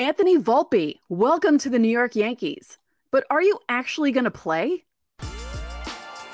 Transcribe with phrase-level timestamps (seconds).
[0.00, 2.78] Anthony Volpe, welcome to the New York Yankees.
[3.10, 4.84] But are you actually going to play?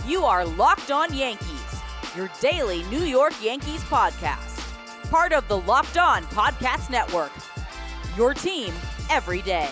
[0.07, 1.81] You are Locked On Yankees,
[2.15, 4.61] your daily New York Yankees podcast.
[5.09, 7.33] Part of the Locked On Podcast Network.
[8.19, 8.75] Your team
[9.11, 9.71] every day.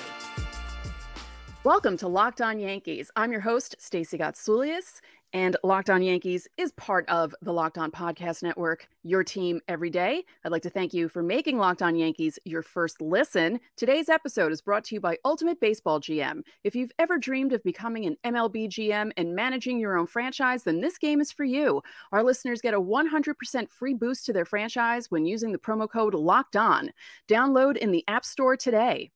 [1.62, 3.10] Welcome to Locked On Yankees.
[3.14, 5.02] I'm your host, Stacey Gotsulias,
[5.32, 9.88] and Locked On Yankees is part of the Locked On Podcast Network, your team every
[9.88, 10.24] day.
[10.44, 13.58] I'd like to thank you for making Locked On Yankees your first listen.
[13.76, 16.42] Today's episode is brought to you by Ultimate Baseball GM.
[16.64, 20.80] If you've ever dreamed of becoming an MLB GM and managing your own franchise, then
[20.80, 21.82] this game is for you.
[22.12, 26.14] Our listeners get a 100% free boost to their franchise when using the promo code
[26.14, 26.90] Locked On.
[27.28, 29.10] Download in the App Store today.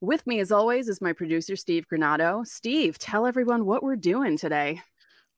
[0.00, 2.46] With me, as always, is my producer, Steve Granado.
[2.46, 4.80] Steve, tell everyone what we're doing today.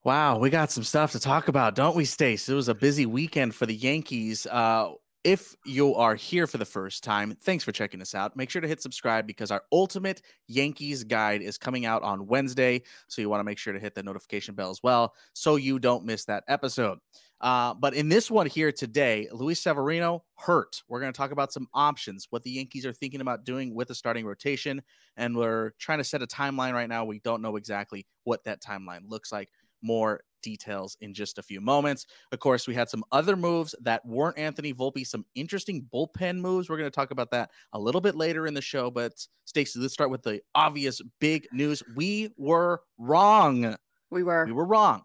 [0.02, 2.48] Wow, we got some stuff to talk about, don't we, Stace?
[2.48, 4.46] It was a busy weekend for the Yankees.
[4.46, 4.92] Uh,
[5.24, 8.34] if you are here for the first time, thanks for checking us out.
[8.34, 12.80] Make sure to hit subscribe because our ultimate Yankees guide is coming out on Wednesday.
[13.08, 15.78] So you want to make sure to hit the notification bell as well so you
[15.78, 16.98] don't miss that episode.
[17.42, 20.82] Uh, but in this one here today, Luis Severino hurt.
[20.88, 23.88] We're going to talk about some options, what the Yankees are thinking about doing with
[23.88, 24.80] the starting rotation.
[25.18, 27.04] And we're trying to set a timeline right now.
[27.04, 29.50] We don't know exactly what that timeline looks like
[29.82, 32.06] more details in just a few moments.
[32.32, 36.68] Of course, we had some other moves that weren't Anthony Volpe, some interesting bullpen moves.
[36.68, 38.90] We're going to talk about that a little bit later in the show.
[38.90, 39.12] But
[39.44, 41.82] Stacey, let's start with the obvious big news.
[41.94, 43.76] We were wrong.
[44.10, 44.46] We were.
[44.46, 45.02] We were wrong.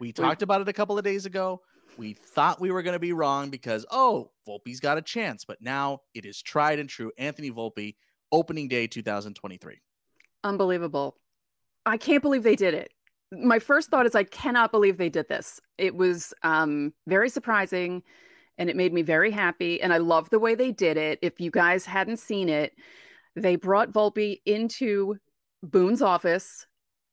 [0.00, 1.60] We, we talked about it a couple of days ago.
[1.98, 5.44] We thought we were going to be wrong because, oh, Volpe's got a chance.
[5.44, 7.12] But now it is tried and true.
[7.18, 7.96] Anthony Volpe,
[8.30, 9.80] opening day 2023.
[10.44, 11.18] Unbelievable.
[11.84, 12.92] I can't believe they did it
[13.32, 15.60] my first thought is I cannot believe they did this.
[15.78, 18.02] It was um, very surprising
[18.58, 19.80] and it made me very happy.
[19.80, 21.18] And I love the way they did it.
[21.22, 22.74] If you guys hadn't seen it,
[23.34, 25.16] they brought Volpe into
[25.62, 26.66] Boone's office,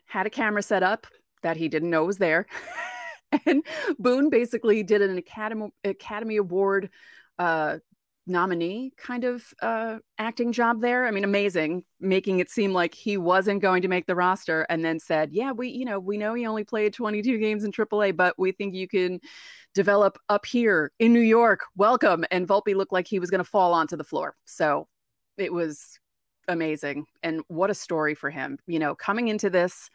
[0.06, 1.08] had a camera set up
[1.44, 2.46] that he didn't know was there.
[3.46, 3.64] and
[3.98, 6.90] Boone basically did an Academy Academy Award
[7.38, 7.78] uh,
[8.30, 11.06] nominee kind of uh, acting job there.
[11.06, 14.84] I mean, amazing, making it seem like he wasn't going to make the roster, and
[14.86, 18.16] then said, "Yeah, we, you know, we know he only played 22 games in AAA,
[18.16, 19.20] but we think you can
[19.74, 21.62] develop up here in New York.
[21.76, 24.36] Welcome." And Volpe looked like he was going to fall onto the floor.
[24.46, 24.88] So
[25.38, 26.00] it was
[26.48, 28.60] amazing, and what a story for him.
[28.68, 29.90] You know, coming into this,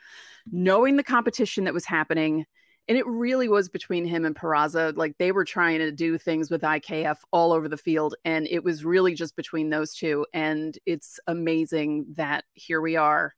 [0.51, 2.47] knowing the competition that was happening
[2.89, 4.97] and it really was between him and Peraza.
[4.97, 8.63] Like they were trying to do things with IKF all over the field, and it
[8.63, 10.27] was really just between those two.
[10.33, 13.35] And it's amazing that here we are,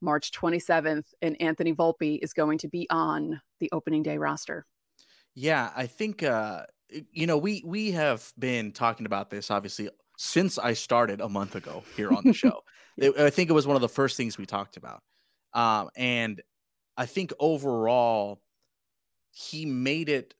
[0.00, 4.64] March 27th, and Anthony Volpe is going to be on the opening day roster.
[5.34, 6.62] Yeah, I think uh,
[7.12, 11.54] you know we we have been talking about this obviously since I started a month
[11.54, 12.62] ago here on the show.
[13.00, 15.02] I think it was one of the first things we talked about,
[15.52, 16.42] um, and
[16.96, 18.40] I think overall
[19.38, 20.34] he made it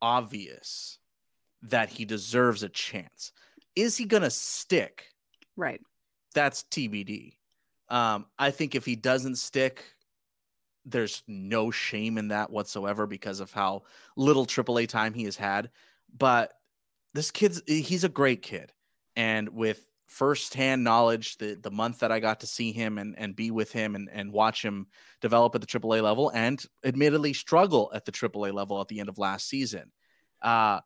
[0.00, 0.98] obvious
[1.62, 3.32] that he deserves a chance.
[3.74, 5.06] Is he going to stick?
[5.56, 5.80] Right.
[6.32, 7.34] That's TBD.
[7.88, 9.82] Um, I think if he doesn't stick,
[10.84, 13.82] there's no shame in that whatsoever because of how
[14.16, 15.70] little AAA time he has had.
[16.16, 16.52] But
[17.14, 18.72] this kid's he's a great kid.
[19.16, 23.34] And with firsthand knowledge the the month that I got to see him and and
[23.36, 24.88] be with him and and watch him
[25.20, 29.08] develop at the AAA level and admittedly struggle at the AAA level at the end
[29.08, 29.92] of last season.
[30.42, 30.80] Uh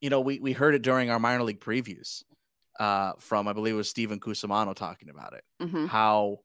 [0.00, 2.22] you know, we we heard it during our minor league previews
[2.80, 5.44] uh from I believe it was Steven Cusimano talking about it.
[5.62, 5.86] Mm-hmm.
[5.86, 6.38] How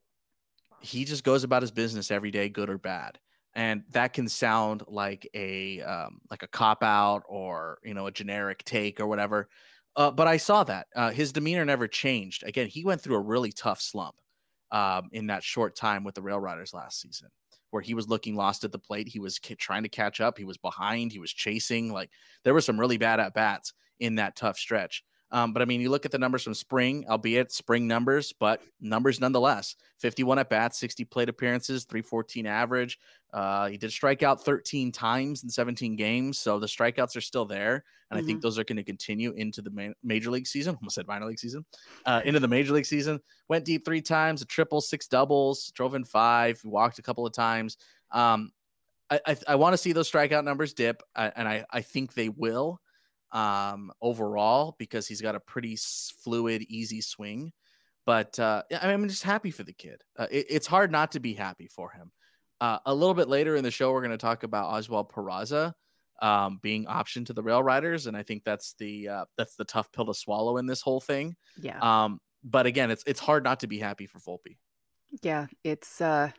[0.82, 3.18] he just goes about his business every day good or bad.
[3.54, 8.12] And that can sound like a um, like a cop out or you know a
[8.12, 9.48] generic take or whatever
[9.96, 12.44] uh, but I saw that uh, his demeanor never changed.
[12.44, 14.16] Again, he went through a really tough slump
[14.70, 17.28] um, in that short time with the Rail Riders last season,
[17.70, 19.08] where he was looking lost at the plate.
[19.08, 20.38] He was k- trying to catch up.
[20.38, 21.12] He was behind.
[21.12, 21.92] He was chasing.
[21.92, 22.10] Like
[22.44, 25.04] there were some really bad at bats in that tough stretch.
[25.32, 28.62] Um, but I mean, you look at the numbers from spring, albeit spring numbers, but
[28.80, 32.98] numbers nonetheless 51 at bats, 60 plate appearances, 314 average.
[33.32, 36.38] Uh, he did strike out 13 times in 17 games.
[36.38, 37.84] So the strikeouts are still there.
[38.10, 38.24] And mm-hmm.
[38.24, 38.46] I think mm-hmm.
[38.46, 40.74] those are going to continue into the ma- major league season.
[40.80, 41.64] Almost said minor league season,
[42.06, 43.20] uh, into the major league season.
[43.48, 47.32] Went deep three times, a triple, six doubles, drove in five, walked a couple of
[47.32, 47.76] times.
[48.10, 48.50] Um,
[49.08, 52.14] I, I, I want to see those strikeout numbers dip, uh, and I, I think
[52.14, 52.80] they will
[53.32, 55.76] um, overall because he's got a pretty
[56.22, 57.52] fluid, easy swing.
[58.06, 60.02] But uh, I'm just happy for the kid.
[60.18, 62.10] Uh, it, it's hard not to be happy for him.
[62.60, 65.72] Uh, a little bit later in the show, we're going to talk about Oswald Peraza
[66.20, 69.64] um, being optioned to the Rail Riders, and I think that's the uh, that's the
[69.64, 71.36] tough pill to swallow in this whole thing.
[71.60, 71.78] Yeah.
[71.80, 74.56] Um, but again, it's it's hard not to be happy for Volpe.
[75.22, 76.30] Yeah, it's uh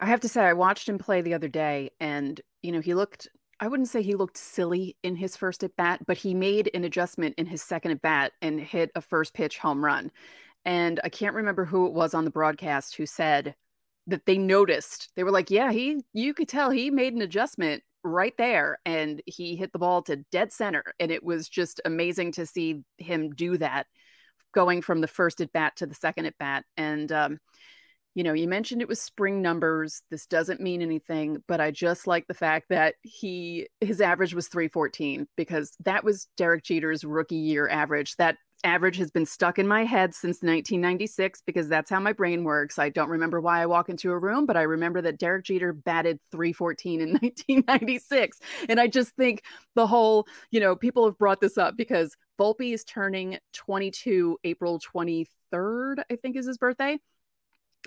[0.00, 2.94] I have to say I watched him play the other day and you know, he
[2.94, 3.28] looked
[3.60, 6.84] I wouldn't say he looked silly in his first at bat, but he made an
[6.84, 10.10] adjustment in his second at bat and hit a first pitch home run.
[10.64, 13.54] And I can't remember who it was on the broadcast who said
[14.06, 15.10] that they noticed.
[15.14, 19.22] They were like, "Yeah, he you could tell he made an adjustment right there and
[19.26, 23.30] he hit the ball to dead center and it was just amazing to see him
[23.30, 23.86] do that
[24.52, 27.38] going from the first at bat to the second at bat and um,
[28.14, 32.06] you know you mentioned it was spring numbers this doesn't mean anything but i just
[32.06, 37.36] like the fact that he his average was 314 because that was derek jeter's rookie
[37.36, 42.00] year average that average has been stuck in my head since 1996 because that's how
[42.00, 42.78] my brain works.
[42.78, 45.72] I don't remember why I walk into a room, but I remember that Derek Jeter
[45.72, 48.38] batted 314 in 1996.
[48.68, 49.42] And I just think
[49.74, 54.78] the whole, you know, people have brought this up because Volpe is turning 22 April
[54.78, 56.98] 23rd, I think is his birthday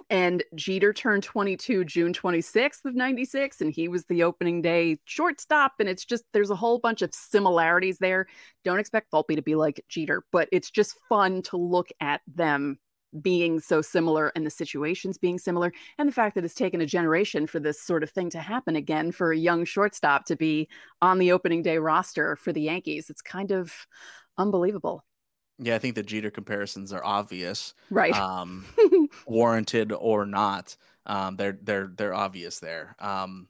[0.09, 5.73] and Jeter turned 22 June 26th of 96 and he was the opening day shortstop
[5.79, 8.27] and it's just there's a whole bunch of similarities there.
[8.63, 12.79] Don't expect Volpe to be like Jeter, but it's just fun to look at them
[13.21, 16.85] being so similar and the situations being similar and the fact that it's taken a
[16.85, 20.67] generation for this sort of thing to happen again for a young shortstop to be
[21.01, 23.09] on the opening day roster for the Yankees.
[23.09, 23.71] It's kind of
[24.37, 25.03] unbelievable.
[25.59, 28.15] Yeah, I think the Jeter comparisons are obvious, right?
[28.15, 28.65] Um,
[29.27, 32.95] warranted or not, um, they're they're they're obvious there.
[32.99, 33.47] Um,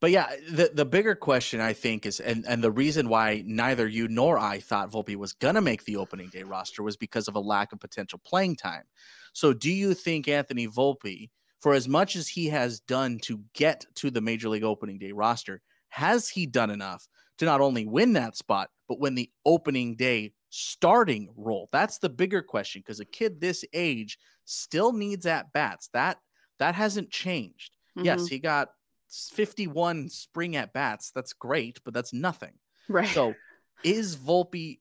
[0.00, 3.86] but yeah, the the bigger question I think is, and and the reason why neither
[3.86, 7.36] you nor I thought Volpe was gonna make the opening day roster was because of
[7.36, 8.84] a lack of potential playing time.
[9.32, 13.84] So, do you think Anthony Volpe, for as much as he has done to get
[13.96, 15.60] to the Major League Opening Day roster,
[15.90, 17.06] has he done enough
[17.38, 21.68] to not only win that spot, but win the opening day starting role?
[21.72, 25.88] That's the bigger question because a kid this age still needs at bats.
[25.92, 26.18] That
[26.58, 27.76] that hasn't changed.
[27.96, 28.06] Mm-hmm.
[28.06, 28.68] Yes, he got
[29.10, 31.10] 51 spring at bats.
[31.12, 32.52] That's great, but that's nothing.
[32.88, 33.08] Right.
[33.08, 33.34] So
[33.82, 34.80] is Volpe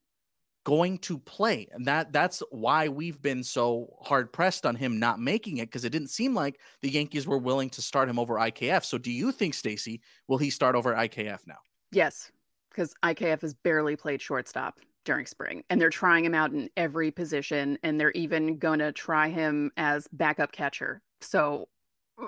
[0.63, 1.67] going to play?
[1.71, 5.85] And that that's why we've been so hard pressed on him not making it because
[5.85, 8.83] it didn't seem like the Yankees were willing to start him over IKF.
[8.83, 11.57] So do you think Stacy will he start over IKF now?
[11.91, 12.31] Yes,
[12.69, 17.11] because IKF has barely played shortstop during spring and they're trying him out in every
[17.11, 21.01] position and they're even going to try him as backup catcher.
[21.21, 21.67] So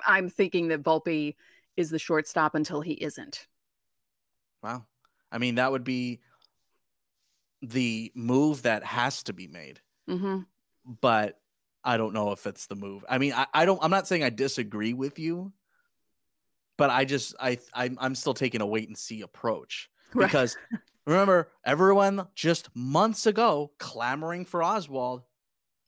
[0.05, 1.35] I'm thinking that Volpe
[1.77, 3.47] is the shortstop until he isn't.
[4.63, 4.85] Wow.
[5.31, 6.21] I mean, that would be
[7.61, 9.79] the move that has to be made.
[10.09, 10.39] Mm-hmm.
[10.99, 11.39] But
[11.83, 13.05] I don't know if it's the move.
[13.07, 15.51] I mean, I, I don't, I'm not saying I disagree with you,
[16.77, 20.57] but I just, I, I'm, I'm still taking a wait and see approach because
[21.05, 25.23] Remember, everyone just months ago clamoring for Oswald.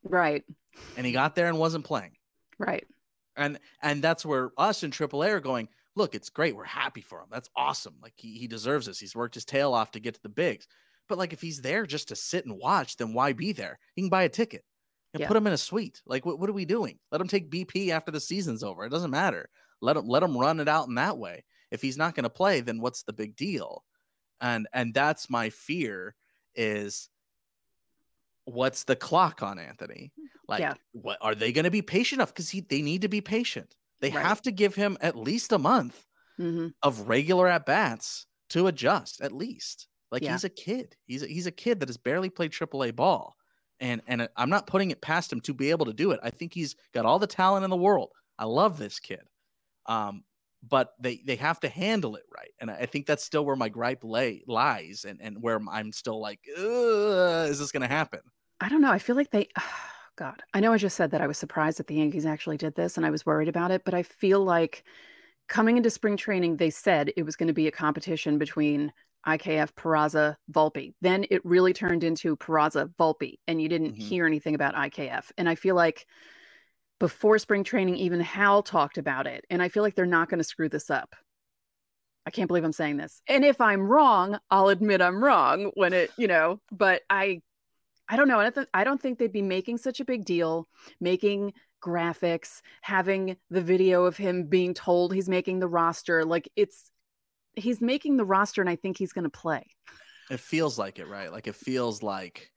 [0.03, 0.43] Right.
[0.97, 2.13] And he got there and wasn't playing.
[2.57, 2.85] Right.
[3.35, 6.55] And and that's where us in AAA are going, look, it's great.
[6.55, 7.27] We're happy for him.
[7.31, 7.95] That's awesome.
[8.01, 8.99] Like he, he deserves this.
[8.99, 10.67] He's worked his tail off to get to the bigs.
[11.09, 13.79] But like if he's there just to sit and watch, then why be there?
[13.95, 14.63] He can buy a ticket
[15.13, 15.27] and yeah.
[15.27, 16.01] put him in a suite.
[16.05, 16.97] Like what, what are we doing?
[17.11, 18.85] Let him take BP after the season's over.
[18.85, 19.49] It doesn't matter.
[19.81, 21.43] Let him let him run it out in that way.
[21.71, 23.83] If he's not going to play, then what's the big deal?
[24.41, 26.15] And and that's my fear
[26.55, 27.09] is
[28.45, 30.11] what's the clock on Anthony?
[30.47, 30.73] Like, yeah.
[30.91, 32.33] what are they going to be patient enough?
[32.33, 33.75] Because they need to be patient.
[34.01, 34.25] They right.
[34.25, 36.05] have to give him at least a month
[36.39, 36.67] mm-hmm.
[36.81, 39.21] of regular at bats to adjust.
[39.21, 40.33] At least, like yeah.
[40.33, 40.95] he's a kid.
[41.05, 43.37] He's a, he's a kid that has barely played AAA ball,
[43.79, 46.19] and and I'm not putting it past him to be able to do it.
[46.21, 48.09] I think he's got all the talent in the world.
[48.37, 49.21] I love this kid.
[49.85, 50.23] Um,
[50.67, 53.69] but they they have to handle it right and i think that's still where my
[53.69, 58.19] gripe lay lies and and where i'm still like is this going to happen
[58.59, 59.63] i don't know i feel like they oh,
[60.15, 62.75] god i know i just said that i was surprised that the yankees actually did
[62.75, 64.83] this and i was worried about it but i feel like
[65.49, 68.91] coming into spring training they said it was going to be a competition between
[69.25, 70.93] IKF, Peraza, Volpe.
[71.01, 74.01] Then it really turned into Peraza, Volpe, and you didn't mm-hmm.
[74.01, 75.31] hear anything about IKF.
[75.37, 76.05] And I feel like
[77.03, 79.43] before spring training, even Hal talked about it.
[79.49, 81.17] And I feel like they're not going to screw this up.
[82.25, 83.21] I can't believe I'm saying this.
[83.27, 87.41] And if I'm wrong, I'll admit I'm wrong when it, you know, but I
[88.07, 88.39] I don't know.
[88.39, 90.69] I don't, I don't think they'd be making such a big deal,
[91.01, 91.51] making
[91.83, 96.23] graphics, having the video of him being told he's making the roster.
[96.23, 96.89] Like it's
[97.53, 99.65] he's making the roster and I think he's going to play.
[100.31, 101.33] It feels like it, right?
[101.33, 102.49] Like it feels like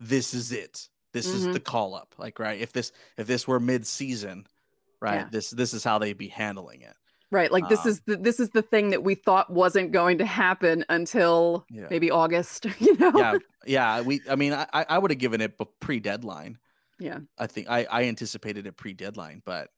[0.00, 1.48] this is it this mm-hmm.
[1.48, 4.46] is the call up like right if this if this were mid-season
[5.00, 5.28] right yeah.
[5.30, 6.94] this this is how they'd be handling it
[7.30, 10.18] right like this um, is the this is the thing that we thought wasn't going
[10.18, 11.86] to happen until yeah.
[11.88, 15.54] maybe august you know yeah yeah we i mean i i would have given it
[15.58, 16.58] a pre-deadline
[16.98, 17.20] Yeah.
[17.38, 19.70] I think I, I anticipated it pre deadline, but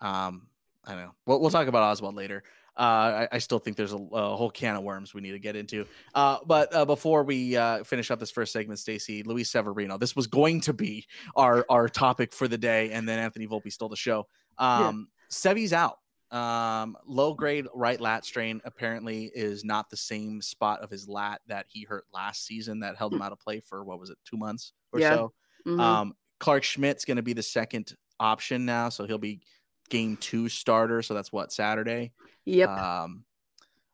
[0.00, 0.48] um,
[0.84, 1.14] I don't know.
[1.26, 2.42] We'll, we'll talk about Oswald later.
[2.78, 5.38] Uh, I, I, still think there's a, a, whole can of worms we need to
[5.38, 5.86] get into.
[6.14, 10.14] Uh, but uh, before we uh, finish up this first segment, Stacy, Luis Severino, this
[10.14, 11.06] was going to be
[11.36, 14.26] our our topic for the day, and then Anthony Volpe stole the show.
[14.58, 15.26] Um, yeah.
[15.30, 15.98] Sevy's out.
[16.30, 21.40] Um, low grade right lat strain apparently is not the same spot of his lat
[21.46, 24.18] that he hurt last season that held him out of play for what was it,
[24.28, 25.14] two months or yeah.
[25.14, 25.32] so.
[25.66, 25.80] Mm-hmm.
[25.80, 29.40] Um, Clarke Schmidt's going to be the second option now, so he'll be
[29.86, 31.02] game two starter.
[31.02, 32.12] So that's what Saturday.
[32.44, 32.68] Yep.
[32.68, 33.24] Um,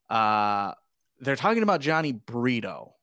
[0.09, 0.73] uh,
[1.21, 2.95] they're talking about Jhony Brito.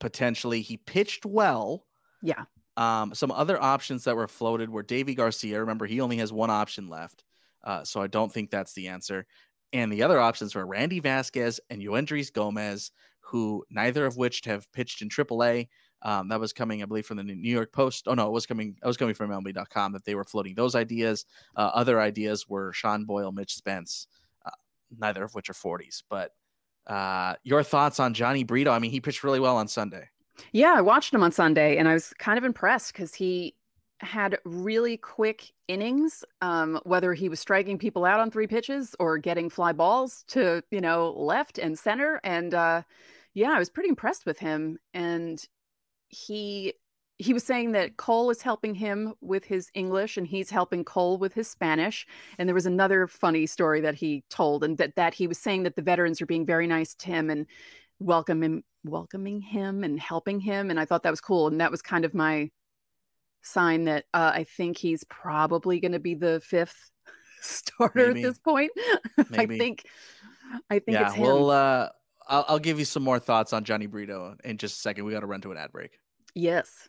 [0.00, 1.84] Potentially, he pitched well.
[2.22, 2.44] Yeah.
[2.76, 5.60] Um, some other options that were floated were Deivi Garcia.
[5.60, 7.22] Remember, he only has one option left,
[7.62, 9.26] uh, so I don't think that's the answer.
[9.72, 12.90] And the other options were Randy Vasquez and Yoendrys Gomez,
[13.20, 15.68] who neither of which have pitched in AAA.
[16.04, 18.06] Um, that was coming, I believe, from the New York Post.
[18.06, 18.76] Oh no, it was coming.
[18.82, 21.24] I was coming from MLB.com that they were floating those ideas.
[21.56, 24.06] Uh, other ideas were Sean Boyle, Mitch Spence,
[24.44, 24.50] uh,
[24.98, 26.02] neither of which are 40s.
[26.08, 26.32] But
[26.86, 28.70] uh, your thoughts on Jhony Brito?
[28.70, 30.10] I mean, he pitched really well on Sunday.
[30.52, 33.54] Yeah, I watched him on Sunday, and I was kind of impressed because he
[34.00, 36.24] had really quick innings.
[36.42, 40.62] Um, whether he was striking people out on three pitches or getting fly balls to
[40.70, 42.82] you know left and center, and uh,
[43.32, 44.78] yeah, I was pretty impressed with him.
[44.92, 45.42] And
[46.08, 46.74] he
[47.18, 51.16] he was saying that Cole is helping him with his English and he's helping Cole
[51.16, 52.06] with his Spanish.
[52.38, 55.62] And there was another funny story that he told, and that that he was saying
[55.62, 57.46] that the veterans are being very nice to him and
[58.00, 60.70] welcome him, welcoming him and helping him.
[60.70, 61.46] And I thought that was cool.
[61.46, 62.50] And that was kind of my
[63.42, 66.90] sign that uh, I think he's probably going to be the fifth
[67.40, 68.22] starter Maybe.
[68.22, 68.72] at this point.
[69.32, 69.84] I think.
[70.70, 71.24] I think yeah, it's him.
[71.24, 71.88] Well, uh,
[72.26, 75.04] I'll, I'll give you some more thoughts on Jhony Brito in just a second.
[75.04, 75.98] We got to run to an ad break.
[76.34, 76.88] Yes.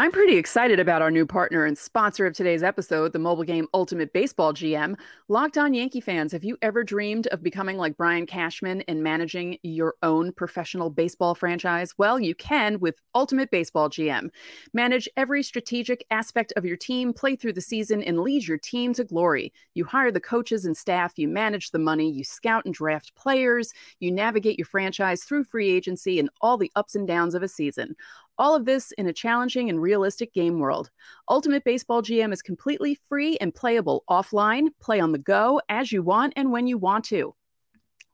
[0.00, 3.66] I'm pretty excited about our new partner and sponsor of today's episode, the mobile game
[3.74, 4.96] Ultimate Baseball GM.
[5.26, 9.58] Locked on Yankee fans, have you ever dreamed of becoming like Brian Cashman and managing
[9.64, 11.94] your own professional baseball franchise?
[11.98, 14.28] Well, you can with Ultimate Baseball GM.
[14.72, 18.94] Manage every strategic aspect of your team, play through the season, and lead your team
[18.94, 19.52] to glory.
[19.74, 23.72] You hire the coaches and staff, you manage the money, you scout and draft players,
[23.98, 27.48] you navigate your franchise through free agency and all the ups and downs of a
[27.48, 27.96] season.
[28.38, 30.90] All of this in a challenging and realistic game world.
[31.28, 36.02] Ultimate Baseball GM is completely free and playable offline, play on the go, as you
[36.02, 37.34] want, and when you want to.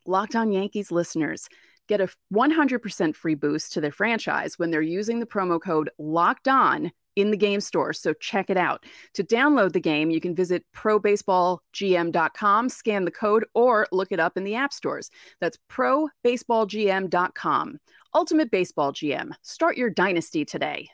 [0.06, 1.48] Locked on Yankees listeners
[1.88, 6.48] get a 100% free boost to their franchise when they're using the promo code Locked
[6.48, 7.92] On in the game store.
[7.92, 8.84] So check it out.
[9.14, 14.36] To download the game, you can visit probaseballgm.com, scan the code, or look it up
[14.36, 15.10] in the app stores.
[15.40, 17.78] That's probaseballgm.com.
[18.14, 19.32] Ultimate Baseball GM.
[19.42, 20.88] Start your dynasty today.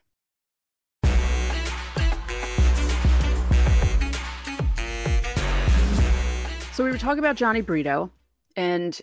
[6.73, 8.11] So we were talking about Jhony Brito,
[8.57, 8.99] and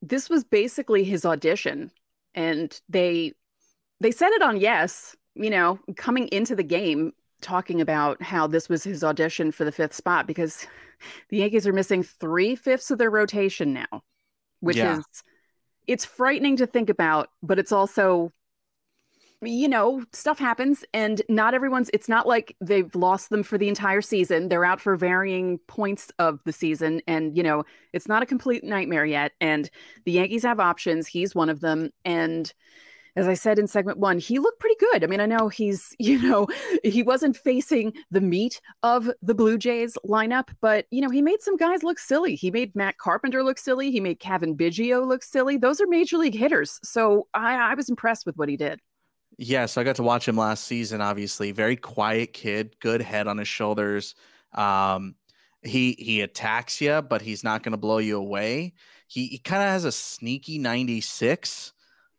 [0.00, 1.90] this was basically his audition.
[2.34, 3.34] And they
[4.00, 8.70] they said it on yes, you know, coming into the game, talking about how this
[8.70, 10.66] was his audition for the fifth spot because
[11.28, 14.02] the Yankees are missing three fifths of their rotation now,
[14.60, 14.98] which yeah.
[14.98, 15.04] is
[15.88, 18.32] it's frightening to think about, but it's also
[19.40, 23.68] you know, stuff happens and not everyone's it's not like they've lost them for the
[23.68, 24.48] entire season.
[24.48, 28.64] They're out for varying points of the season and you know, it's not a complete
[28.64, 29.70] nightmare yet and
[30.04, 31.06] the Yankees have options.
[31.06, 32.52] He's one of them and
[33.16, 35.04] as I said in segment one, he looked pretty good.
[35.04, 36.46] I mean, I know he's, you know,
[36.84, 41.42] he wasn't facing the meat of the Blue Jays lineup, but, you know, he made
[41.42, 42.34] some guys look silly.
[42.34, 43.90] He made Matt Carpenter look silly.
[43.90, 45.56] He made Cavan Biggio look silly.
[45.56, 46.78] Those are major league hitters.
[46.82, 48.80] So I, I was impressed with what he did.
[49.40, 51.52] Yeah, so I got to watch him last season, obviously.
[51.52, 54.16] Very quiet kid, good head on his shoulders.
[54.52, 55.14] Um,
[55.62, 58.74] he he attacks you, but he's not going to blow you away.
[59.06, 61.72] He, he kind of has a sneaky 96.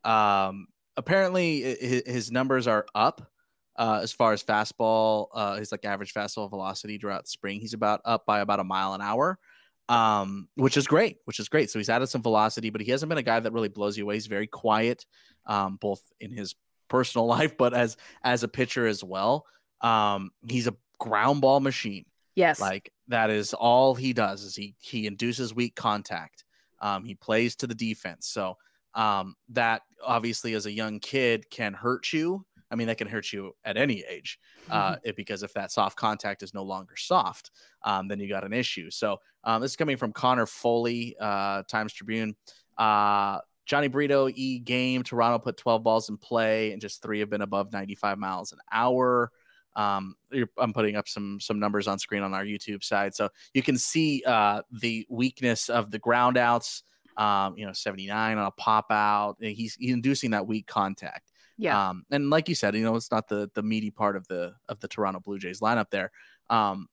[0.04, 0.68] Um,
[1.00, 3.32] apparently his numbers are up
[3.78, 7.62] uh, as far as fastball, uh, his like average fastball velocity throughout the spring.
[7.62, 9.40] He's about up by about a mile an hour,
[9.88, 11.72] um, which is great, which is great.
[11.72, 14.04] So he's added some velocity, but he hasn't been a guy that really blows you
[14.04, 14.16] away.
[14.16, 15.06] He's very quiet,
[15.46, 16.56] um, both in his
[16.90, 19.46] personal life, but as as a pitcher as well.
[19.80, 22.04] Um, he's a ground ball machine.
[22.36, 24.44] Yes, like that is all he does.
[24.44, 26.44] Is he he induces weak contact.
[26.82, 28.28] Um, he plays to the defense.
[28.28, 28.58] So
[28.94, 32.46] um, that obviously as a young kid can hurt you.
[32.72, 34.38] I mean, that can hurt you at any age,
[34.70, 35.10] uh, mm-hmm.
[35.10, 37.52] it, because if that soft contact is no longer soft,
[37.84, 38.92] um, then you got an issue.
[38.92, 42.36] So um, this is coming from Conor Foley, uh, Times Tribune.
[42.78, 45.04] Uh, Jhony Brito E game.
[45.04, 48.60] Toronto put 12 balls in play, and just three have been above 95 miles an
[48.72, 49.32] hour.
[49.76, 50.16] Um,
[50.58, 53.78] I'm putting up some some numbers on screen on our YouTube side, so you can
[53.78, 56.84] see uh, the weakness of the ground outs.
[57.20, 59.36] Um, you know, 79 on a pop out.
[59.42, 61.32] He's, he's inducing that weak contact.
[61.60, 61.90] Yeah.
[61.90, 64.56] Um, and like you said, you know, it's not the the meaty part of the
[64.70, 66.12] of the Toronto Blue Jays lineup there.
[66.50, 66.88] Um,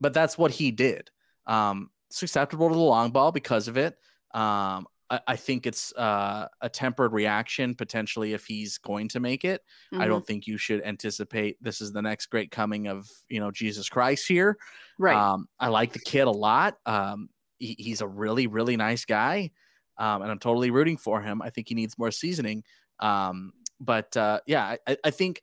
[0.00, 1.10] but that's what he did.
[1.46, 3.96] Um, susceptible to the long ball because of it.
[4.34, 9.46] Um, I, I think it's uh, a tempered reaction potentially if he's going to make
[9.46, 9.62] it.
[9.92, 10.02] Mm-hmm.
[10.02, 13.50] I don't think you should anticipate this is the next great coming of you know
[13.50, 14.58] Jesus Christ here.
[14.98, 15.16] Right.
[15.16, 16.76] Um, I like the kid a lot.
[16.84, 17.30] Um,
[17.62, 19.50] he, he's a really really nice guy,
[19.98, 21.40] um, and I'm totally rooting for him.
[21.40, 22.64] I think he needs more seasoning.
[22.98, 25.42] Um, but uh, yeah, I, I think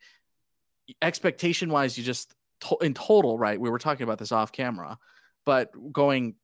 [1.01, 3.59] expectation wise, you just to- in total, right?
[3.59, 4.97] We were talking about this off camera,
[5.45, 6.35] but going,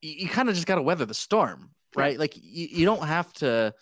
[0.00, 2.04] you, you kind of just got to weather the storm, right?
[2.04, 2.18] right.
[2.18, 3.74] Like you, you don't have to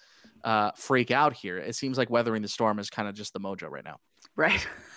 [0.44, 1.58] uh, freak out here.
[1.58, 3.98] It seems like weathering the storm is kind of just the mojo right now.
[4.36, 4.66] Right.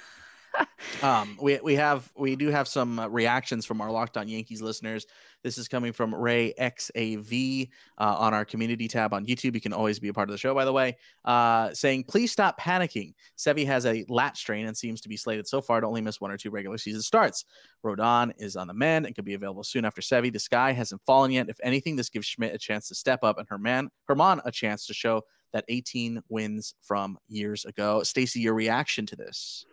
[1.04, 4.62] um, we we have we do have some uh, reactions from our Locked On Yankees
[4.62, 5.06] listeners.
[5.44, 9.56] This is coming from Ray XAV uh, on our community tab on YouTube.
[9.56, 10.98] You can always be a part of the show, by the way.
[11.26, 13.14] Uh, saying, please stop panicking.
[13.38, 16.22] Sevy has a lat strain and seems to be slated so far to only miss
[16.22, 17.46] one or two regular season starts.
[17.84, 20.32] Rodon is on the mend and could be available soon after Sevy.
[20.32, 21.50] The sky hasn't fallen yet.
[21.50, 24.86] If anything, this gives Schmidt a chance to step up and Herman Germán a chance
[24.88, 28.04] to show that 18 wins from years ago.
[28.04, 29.66] Stacy, your reaction to this?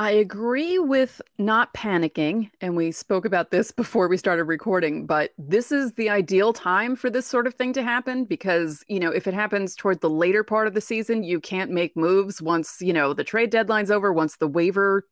[0.00, 2.50] I agree with not panicking.
[2.60, 6.94] And we spoke about this before we started recording, but this is the ideal time
[6.94, 10.10] for this sort of thing to happen because, you know, if it happens toward the
[10.10, 13.90] later part of the season, you can't make moves once, you know, the trade deadline's
[13.90, 15.04] over, once the waiver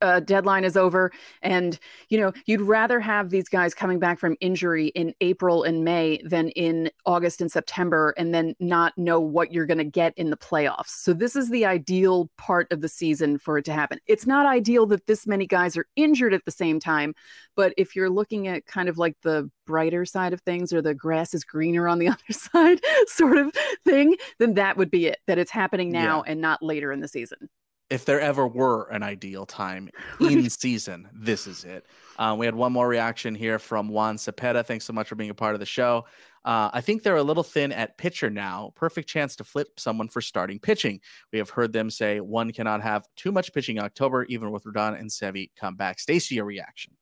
[0.00, 1.10] uh, deadline is over.
[1.42, 1.78] And
[2.08, 6.20] you know you'd rather have these guys coming back from injury in april and may
[6.24, 10.30] than in august and september and then not know what you're going to get in
[10.30, 10.88] the playoffs.
[10.88, 13.98] So this is the ideal part of the season for it to happen.
[14.06, 17.14] It's not ideal that this many guys are injured at the same time
[17.56, 20.94] but if you're looking at kind of like the brighter side of things or the
[20.94, 23.52] grass is greener on the other side sort of
[23.84, 26.32] thing then that would be it that it's happening now yeah.
[26.32, 27.48] and not later in the season
[27.90, 31.84] if there ever were an ideal time in season, this is it.
[32.16, 34.64] Uh, we had one more reaction here from Juan Cepeda.
[34.64, 36.06] Thanks so much for being a part of the show.
[36.44, 38.72] Uh, I think they're a little thin at pitcher now.
[38.76, 41.00] Perfect chance to flip someone for starting pitching.
[41.32, 44.64] We have heard them say one cannot have too much pitching in October, even with
[44.64, 45.98] Rodon and Sevy come back.
[45.98, 46.94] Stacy, a reaction?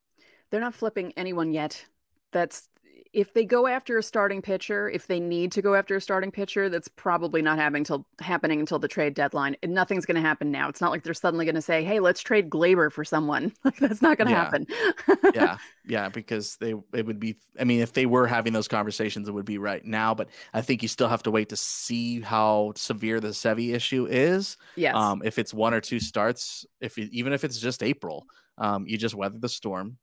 [0.51, 1.85] They're not flipping anyone yet.
[2.33, 2.68] That's
[3.12, 6.31] if they go after a starting pitcher, if they need to go after a starting
[6.31, 9.57] pitcher, that's probably not happening till happening until the trade deadline.
[9.62, 10.68] And nothing's going to happen now.
[10.68, 14.03] It's not like they're suddenly going to say, "Hey, let's trade Gleyber for someone." that's
[14.03, 14.44] not going to yeah.
[14.44, 14.66] happen.
[15.35, 17.37] yeah, yeah, because they it would be.
[17.59, 20.14] I mean, if they were having those conversations, it would be right now.
[20.14, 24.07] But I think you still have to wait to see how severe the Sevi issue
[24.09, 24.57] is.
[24.77, 24.94] Yes.
[24.94, 28.27] Um, if it's one or two starts, if it, even if it's just April,
[28.59, 29.99] um, you just weather the storm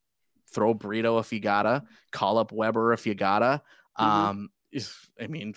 [0.55, 3.61] throw Brito if you gotta, call up Weber if you gotta.
[3.99, 4.11] Mm-hmm.
[4.11, 4.49] Um,
[5.21, 5.53] I mean,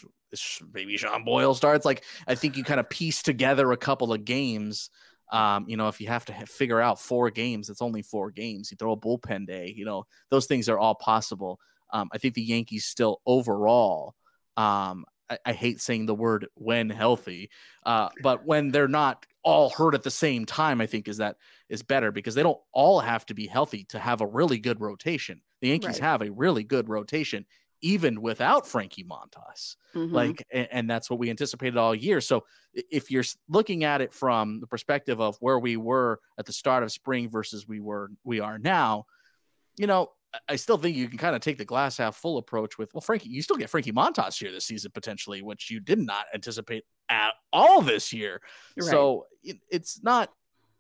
[0.74, 1.86] maybe Sean Boyle starts.
[1.86, 4.90] Like, I think you kind of piece together a couple of games.
[5.32, 8.70] Um, you know, if you have to figure out four games, it's only four games.
[8.70, 11.58] You throw a bullpen day, you know, those things are all possible.
[11.92, 14.14] Um, I think the Yankees still overall,
[14.56, 17.50] um, I, I, hate saying the word when healthy,
[17.84, 21.36] uh, but when they're not all hurt at the same time, I think is that
[21.68, 24.80] is better because they don't all have to be healthy to have a really good
[24.80, 25.40] rotation.
[25.60, 26.00] The Yankees right.
[26.00, 27.46] have a really good rotation
[27.80, 29.76] even without Frankie Montas.
[29.94, 30.14] Mm-hmm.
[30.14, 32.20] Like, and, and, that's what we anticipated all year.
[32.20, 36.52] So if you're looking at it from the perspective of where we were at the
[36.52, 39.06] start of spring versus we were we are now,
[39.76, 40.10] you know,
[40.48, 43.00] I still think you can kind of take the glass half full approach with, well,
[43.00, 46.84] Frankie, you still get Frankie Montas here this season potentially, which you did not anticipate
[47.08, 48.42] at all this year.
[48.76, 48.90] Right.
[48.90, 50.30] So it, it's not,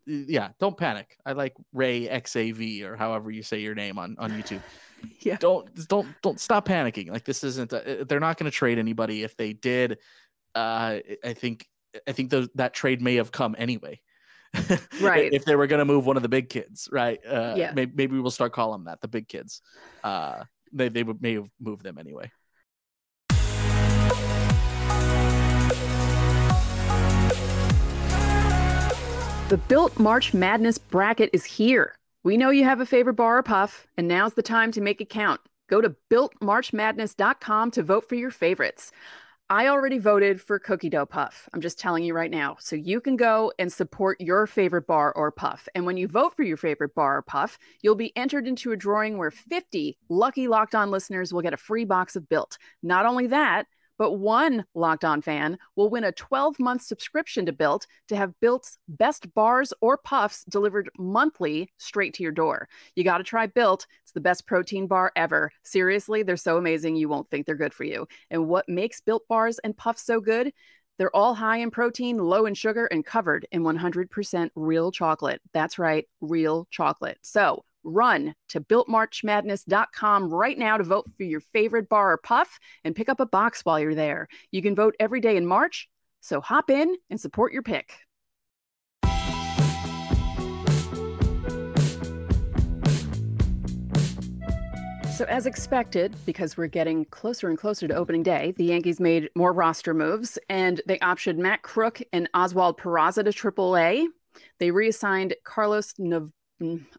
[0.06, 1.16] yeah, don't panic.
[1.24, 4.62] I like Ray XAV or however you say your name on, on YouTube.
[5.20, 5.36] yeah.
[5.38, 7.10] Don't, don't, don't stop panicking.
[7.10, 9.22] Like this isn't, a, they're not going to trade anybody.
[9.22, 9.98] If they did,
[10.54, 11.66] uh, I think,
[12.06, 14.00] I think the, that trade may have come anyway.
[15.00, 15.32] Right.
[15.32, 17.20] if they were going to move one of the big kids, right?
[17.26, 17.72] Uh, yeah.
[17.74, 19.62] Maybe, maybe we'll start calling them that the big kids.
[20.02, 22.30] Uh, they they would may have moved them anyway.
[29.48, 31.94] The Built March Madness bracket is here.
[32.22, 35.00] We know you have a favorite bar or puff, and now's the time to make
[35.00, 35.40] it count.
[35.70, 38.92] Go to builtmarchmadness.com to vote for your favorites.
[39.50, 41.48] I already voted for Cookie Dough Puff.
[41.54, 42.58] I'm just telling you right now.
[42.60, 45.66] So you can go and support your favorite bar or puff.
[45.74, 48.76] And when you vote for your favorite bar or puff, you'll be entered into a
[48.76, 52.58] drawing where 50 lucky locked on listeners will get a free box of Built.
[52.82, 53.64] Not only that,
[53.98, 58.38] but one Locked On fan will win a 12 month subscription to Built to have
[58.40, 62.68] Built's best bars or puffs delivered monthly straight to your door.
[62.94, 63.86] You got to try Built.
[64.04, 65.50] It's the best protein bar ever.
[65.64, 68.06] Seriously, they're so amazing you won't think they're good for you.
[68.30, 70.52] And what makes Built bars and puffs so good?
[70.98, 75.40] They're all high in protein, low in sugar, and covered in 100% real chocolate.
[75.52, 77.18] That's right, real chocolate.
[77.22, 82.94] So run to builtmarchmadness.com right now to vote for your favorite bar or puff and
[82.94, 84.28] pick up a box while you're there.
[84.50, 85.88] You can vote every day in March,
[86.20, 87.94] so hop in and support your pick.
[95.18, 99.28] So, as expected, because we're getting closer and closer to opening day, the Yankees made
[99.34, 104.06] more roster moves and they optioned Matt Krook and Oswald Peraza to AAA.
[104.60, 106.30] They reassigned Carlos Nav-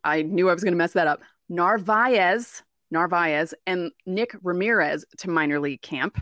[0.04, 1.22] I knew I was going to mess that up.
[1.50, 6.22] Narvaez, Narvaez, and Nick Ramirez to minor league camp.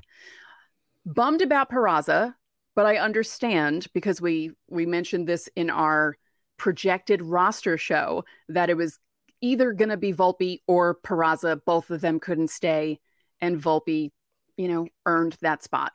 [1.06, 2.34] Bummed about Peraza,
[2.76, 6.18] but I understand because we we mentioned this in our
[6.58, 9.00] projected roster show that it was
[9.42, 11.62] either going to be Volpe or Peraza.
[11.66, 13.00] Both of them couldn't stay,
[13.40, 14.12] and Volpe,
[14.58, 15.94] you know, earned that spot.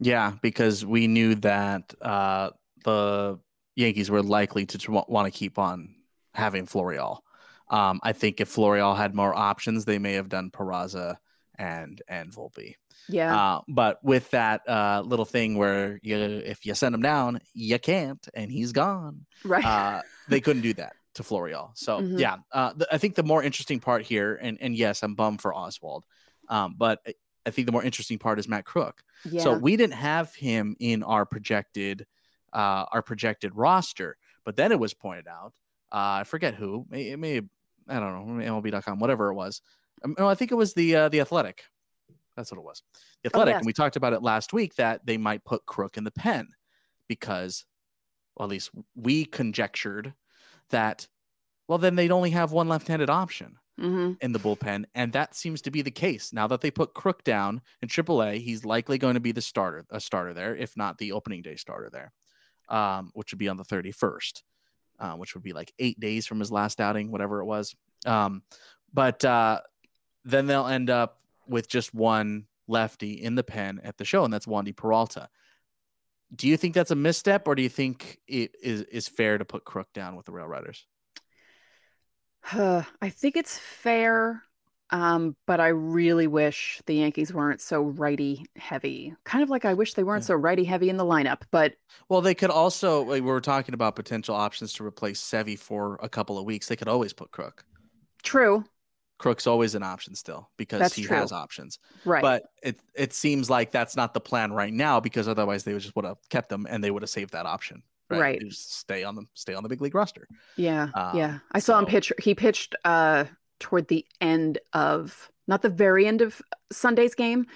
[0.00, 2.50] Yeah, because we knew that uh,
[2.84, 3.38] the
[3.76, 5.94] Yankees were likely to want to keep on
[6.34, 7.20] having Florial.
[7.70, 11.16] Um, I think if Florial had more options, they may have done Peraza
[11.56, 12.74] and and Volpe.
[13.08, 13.36] Yeah.
[13.36, 17.78] Uh, but with that uh, little thing where you, if you send him down, you
[17.78, 19.26] can't, and he's gone.
[19.44, 19.64] Right.
[19.64, 21.70] Uh, they couldn't do that to Florial.
[21.74, 22.18] So Mhm.
[22.18, 25.40] yeah, uh, th- I think the more interesting part here, and and yes, I'm bummed
[25.42, 26.04] for Oswald,
[26.48, 27.14] um, but I-
[27.46, 29.02] I think the more interesting part is Matt Krook.
[29.30, 29.42] yeah.
[29.42, 32.06] So we didn't have him in our projected
[32.54, 34.16] uh, our projected roster,
[34.46, 35.52] but then it was pointed out.
[35.94, 36.86] Uh, I forget who.
[36.90, 37.40] It may
[37.88, 39.60] I don't know MLB.com, whatever it was.
[40.04, 41.64] Um, no, I think it was the uh, the Athletic.
[42.36, 42.82] That's what it was.
[43.22, 43.60] The Athletic, yes.
[43.60, 46.48] and we talked about it last week that they might put Krook in the pen
[47.08, 47.64] because,
[48.36, 50.14] well, at least we conjectured
[50.70, 51.06] that.
[51.68, 55.62] Well, then they'd only have one left-handed option hmm in the bullpen, and that seems
[55.62, 56.32] to be the case.
[56.32, 59.84] Now that they put Krook down in AAA, he's likely going to be the starter,
[59.90, 62.12] a starter there, if not the opening day starter there,
[62.68, 64.42] um, which would be on the 31st,
[65.04, 67.76] uh, which would be like eight days from his last outing, whatever it was.
[68.06, 68.42] Um,
[68.92, 69.60] but uh,
[70.24, 74.32] then they'll end up with just one lefty in the pen at the show, and
[74.32, 75.28] that's Wandy Peralta.
[76.34, 79.44] Do you think that's a misstep, or do you think it is is fair to
[79.44, 80.86] put Krook down with the Rail Riders?
[82.52, 84.42] I think it's fair,
[84.94, 89.12] um, but I really wish the Yankees weren't so righty heavy.
[89.24, 90.28] Kind of like I wish they weren't Yeah.
[90.28, 91.42] so righty heavy in the lineup.
[91.50, 91.74] But
[92.08, 95.98] Well, they could also like, we were talking about potential options to replace Sevi for
[96.02, 96.68] a couple of weeks.
[96.68, 97.64] They could always put Krook.
[98.22, 98.64] true,
[99.18, 101.16] Krook's always an option still because That's he true.
[101.16, 101.78] has options.
[102.04, 102.22] right?
[102.22, 105.82] But it it seems like that's not the plan right now because otherwise they would
[105.82, 107.82] just would have kept them and they would have saved that option.
[108.10, 108.38] Right.
[108.38, 110.28] They just stay on the stay on the big league roster.
[110.56, 111.38] yeah, um, yeah.
[111.52, 112.12] I saw him pitch.
[112.20, 113.24] He pitched uh,
[113.64, 117.46] toward the end of not the very end of Sunday's game,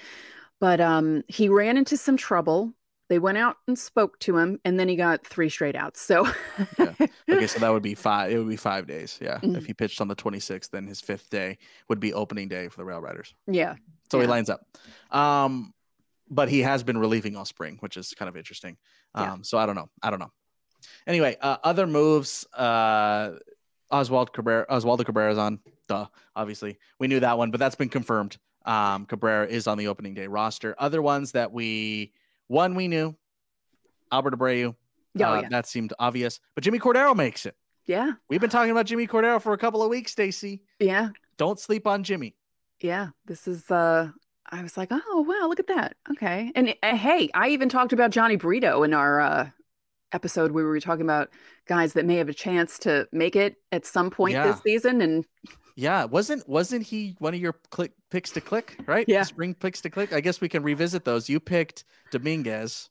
[0.59, 2.73] but um, he ran into some trouble.
[3.11, 6.01] They went out and spoke to him, and then he got three straight outs.
[6.01, 6.27] So,
[6.79, 6.95] Yeah.
[7.31, 8.31] Okay, so that would be five.
[8.33, 9.19] It would be five days.
[9.21, 9.39] Yeah.
[9.43, 9.57] Mhm.
[9.59, 12.79] If he pitched on the 26th, then his fifth day would be opening day for
[12.79, 13.35] the Rail Riders.
[13.47, 13.77] yeah,
[14.11, 14.61] So he lines up.
[15.11, 15.73] Um,
[16.31, 18.77] but he has been relieving all spring, which is kind of interesting.
[19.15, 19.37] Um, Yeah.
[19.43, 19.89] so I don't know.
[20.03, 20.33] I don't know.
[21.07, 22.47] Anyway, uh, other moves.
[22.53, 23.37] Uh,
[23.91, 25.61] Oswald Cabrera, Oswaldo Cabrera's on.
[25.89, 26.07] Duh.
[26.37, 28.37] Obviously, we knew that one, but that's been confirmed.
[28.65, 30.75] Um, Cabrera is on the opening day roster.
[30.79, 32.13] Other ones that we
[32.49, 33.17] one we knew,
[34.13, 34.75] Albert Abreu.
[35.21, 35.49] Oh, uh, yeah.
[35.49, 37.57] That seemed obvious, but Jimmy Cordero makes it.
[37.87, 40.63] yeah, We've been talking about Jimmy Cordero for a couple of weeks, Stacy.
[40.79, 41.09] yeah.
[41.39, 42.35] Don't sleep on Jimmy.
[42.81, 44.11] Yeah, this is uh
[44.51, 46.51] I was like, "Oh, wow, look at that." Okay.
[46.55, 49.51] And uh, hey, I even talked about Jhony Brito in our uh
[50.13, 51.29] episode where we were talking about
[51.67, 54.47] guys that may have a chance to make it at some point Yeah.
[54.51, 55.25] this season and
[55.81, 59.05] Yeah, wasn't wasn't he one of your click picks to click, right?
[59.07, 59.23] Yeah.
[59.23, 60.13] Spring picks to click.
[60.13, 61.29] I guess we can revisit those.
[61.29, 62.91] You picked Dominguez,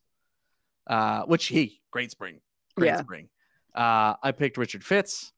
[0.88, 2.40] uh, which he great spring.
[2.78, 3.02] Great Yeah.
[3.02, 3.28] spring.
[3.76, 5.34] Uh, I picked Richard Fitts.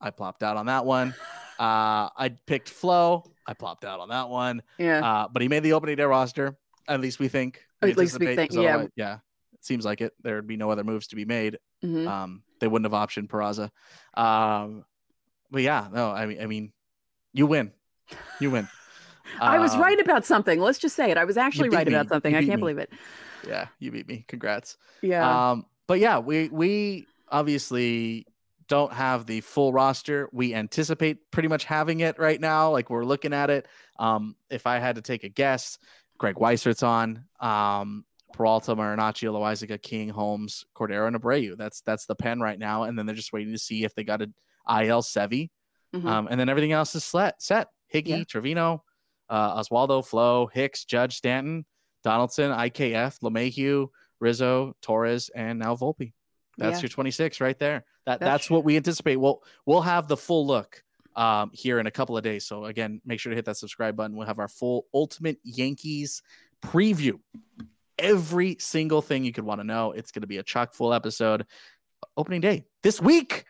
[0.00, 1.14] I plopped out on that one.
[1.58, 3.24] Uh, I picked Flo.
[3.44, 4.62] I plopped out on that one.
[4.78, 5.04] yeah.
[5.04, 6.56] Uh, but he made the opening day roster.
[6.86, 7.60] At least we think.
[7.82, 8.86] At least we think, yeah.
[8.94, 9.14] yeah.
[9.54, 10.12] It seems like it.
[10.22, 11.58] There would be no other moves to be made.
[11.84, 12.06] mhm.
[12.06, 13.70] Um, they wouldn't have optioned Peraza.
[14.16, 14.84] Um,
[15.50, 16.72] but yeah, no, I mean, I mean,
[17.32, 17.72] you win,
[18.40, 18.68] you win.
[19.40, 20.58] I was Um, right about something.
[20.60, 21.16] Let's just say it.
[21.18, 22.34] I was actually right about something.
[22.34, 22.56] I can't me.
[22.56, 22.90] believe it.
[23.46, 24.24] Yeah, you beat me.
[24.26, 24.76] Congrats.
[25.02, 25.50] Yeah.
[25.50, 28.26] Um, but yeah, we we obviously
[28.68, 30.28] don't have the full roster.
[30.32, 32.70] We anticipate pretty much having it right now.
[32.70, 33.66] Like we're looking at it.
[33.98, 35.78] Um, if I had to take a guess,
[36.18, 37.24] Greg Weisert's on.
[37.40, 41.56] Um, Peralta, Marinaccio, Loaisiga, King, Holmes, Cordero, and Abreu.
[41.56, 42.82] That's that's the pen right now.
[42.84, 44.34] And then they're just waiting to see if they got an
[44.68, 45.48] IL Sevy.
[45.94, 46.04] Mhm.
[46.04, 47.40] Um, and then everything else is set.
[47.42, 47.68] set.
[47.92, 48.24] Higgy, Yeah.
[48.24, 48.84] Trevino,
[49.30, 51.64] uh, Oswaldo, Flo, Hicks, Judge, Stanton,
[52.04, 53.88] Donaldson, IKF, LeMahieu,
[54.20, 56.12] Rizzo, Torres, and now Volpe.
[56.58, 56.82] That's Yeah.
[56.82, 57.84] your 26 right there.
[58.04, 59.16] That That's that's, what we anticipate.
[59.16, 60.82] We'll we'll have the full look
[61.16, 62.46] um, here in a couple of days.
[62.46, 64.16] So again, make sure to hit that subscribe button.
[64.16, 66.22] We'll have our full Ultimate Yankees
[66.62, 67.18] preview.
[67.98, 69.92] Every single thing you could want to know.
[69.92, 71.46] It's going to be a chock full episode.
[72.16, 73.44] Opening day this week.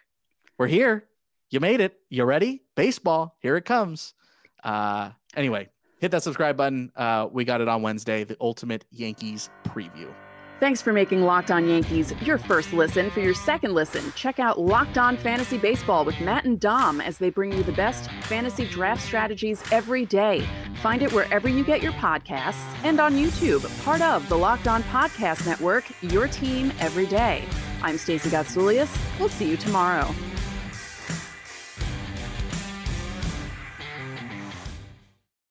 [0.59, 1.08] We're here.
[1.51, 1.99] You made it.
[2.11, 2.63] You ready?
[2.75, 3.37] Baseball.
[3.41, 4.15] Here it comes.
[4.63, 6.93] Uh, anyway, hit that subscribe button.
[6.95, 8.25] Uh, we got it on Wednesday.
[8.25, 10.13] The Ultimate Yankees preview.
[10.61, 13.11] Thanks for making Locked On Yankees your first listen.
[13.11, 17.17] For your second listen, check out Locked On Fantasy Baseball with Matt and Dom as
[17.17, 20.45] they bring you the best fantasy draft strategies every day.
[20.83, 24.83] Find it wherever you get your podcasts and on YouTube, part of the Locked On
[24.85, 27.45] Podcast Network, your team every day.
[27.81, 28.99] I'm Stacey Gotsulias.
[29.21, 30.13] We'll see you tomorrow.